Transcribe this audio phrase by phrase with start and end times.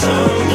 [0.00, 0.47] so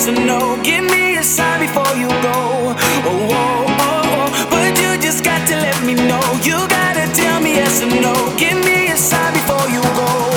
[0.00, 0.62] yes or no.
[0.62, 2.32] Give me a sign before you go.
[2.32, 4.46] Oh, oh, oh, oh.
[4.50, 6.22] But you just got to let me know.
[6.42, 8.14] You gotta tell me yes or no.
[8.38, 10.29] Give me a sign before you go.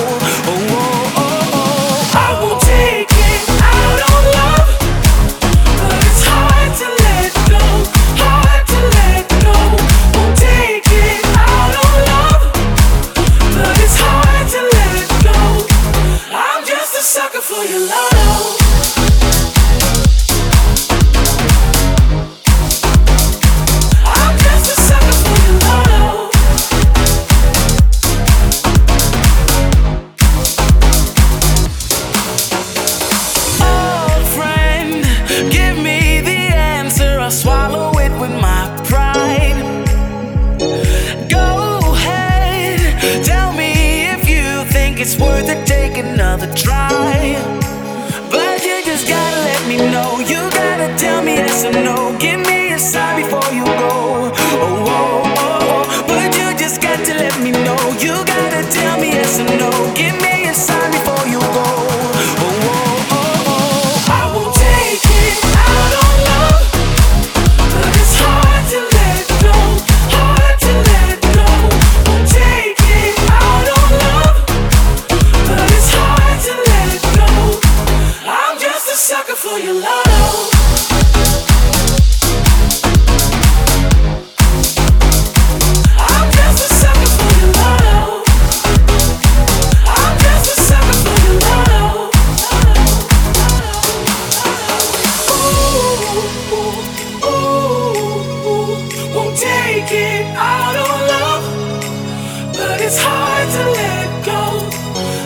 [102.94, 104.42] It's hard to let go.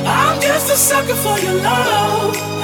[0.08, 2.57] I'm just a sucker for your love.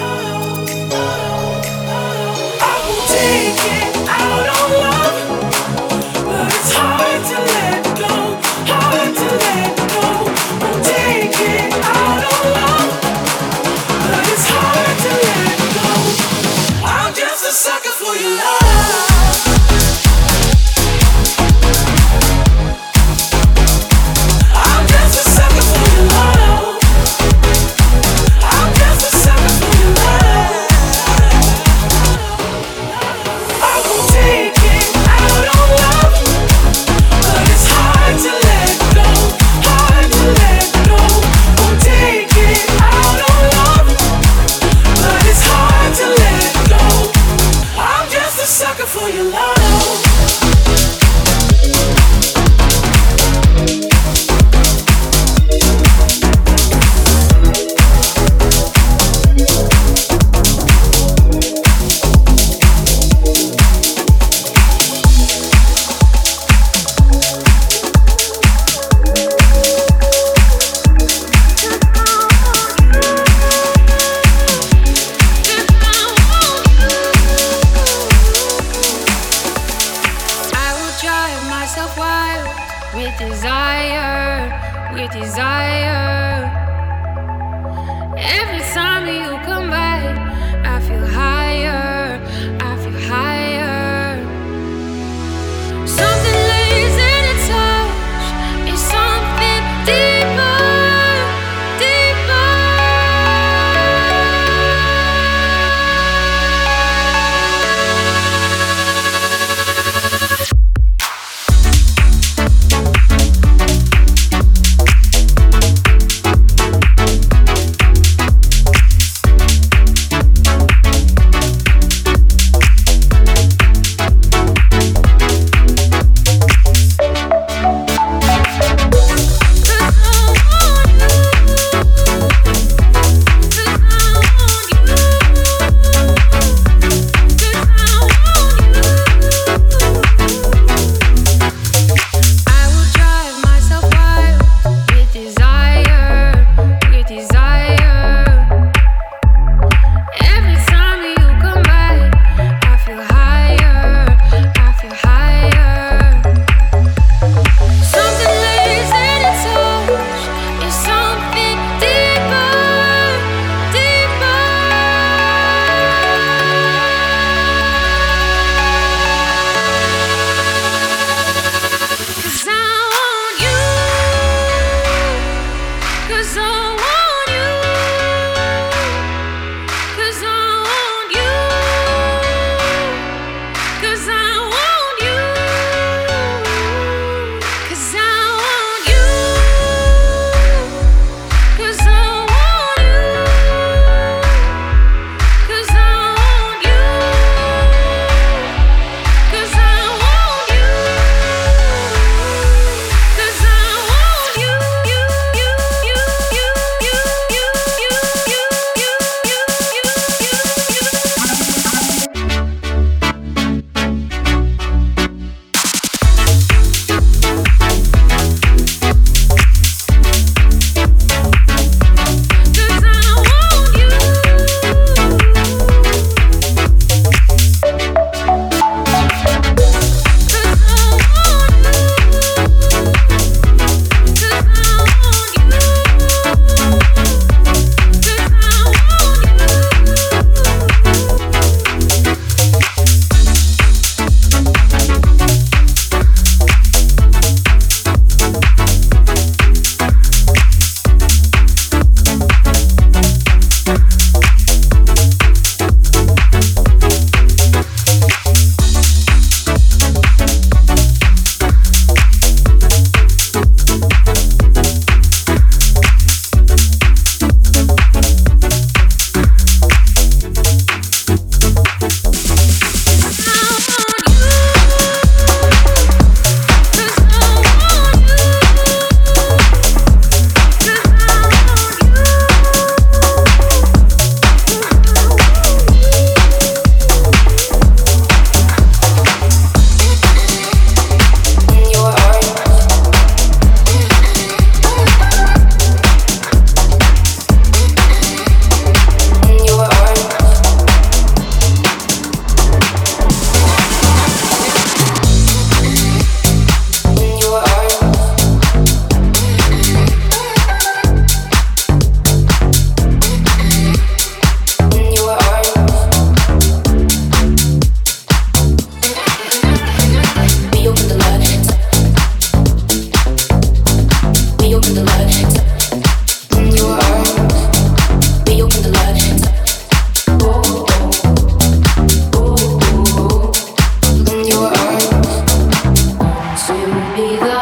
[336.95, 337.34] be the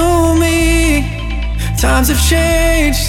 [0.00, 0.60] know me.
[1.84, 3.06] Times have changed.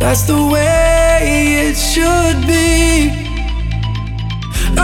[0.00, 1.18] That's the way
[1.66, 2.70] it should be.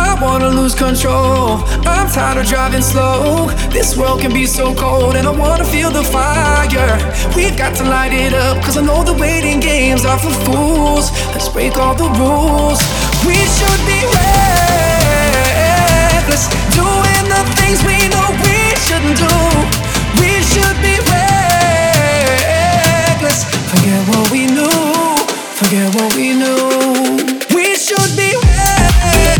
[0.06, 1.64] I wanna lose control.
[1.94, 3.50] I'm tired of driving slow.
[3.76, 6.94] This world can be so cold, and I wanna feel the fire.
[7.36, 11.06] We've got to light it up, cause I know the waiting games are for fools.
[11.32, 12.80] Let's break all the rules.
[13.28, 15.64] We should be reckless,
[16.80, 19.26] doing the things we know we shouldn't do.
[20.20, 20.94] We should be
[21.90, 22.38] reckless.
[23.70, 25.16] Forget what we knew.
[25.58, 27.18] Forget what we knew.
[27.54, 29.37] We should be reckless.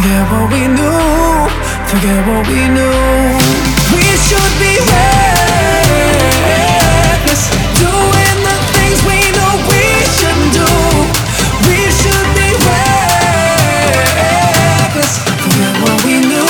[0.00, 1.44] Forget what we knew,
[1.84, 3.36] forget what we knew.
[3.92, 6.22] We should be reckless,
[7.76, 9.84] doing the things we know we
[10.16, 10.72] shouldn't do.
[11.68, 12.48] We should be
[14.24, 15.12] reckless,
[15.44, 16.48] forget what we knew,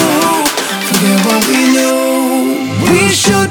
[0.86, 1.98] forget what we knew.
[2.92, 3.50] We should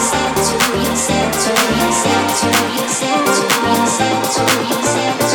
[0.00, 5.29] Set to reset to reset to reset to reset to reset